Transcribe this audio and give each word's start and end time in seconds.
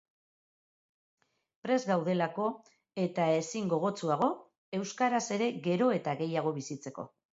Prest 1.67 1.89
gaudelako, 1.91 2.47
eta 3.03 3.27
ezin 3.41 3.69
gogotsuago, 3.75 4.31
euskaraz 4.79 5.25
ere 5.37 5.51
gero 5.69 5.91
eta 5.99 6.17
gehiago 6.23 6.57
bizitzeko. 6.61 7.07